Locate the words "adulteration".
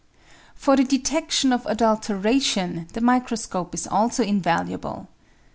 1.67-2.87